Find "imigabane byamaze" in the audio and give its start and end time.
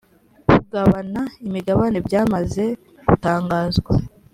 1.47-2.63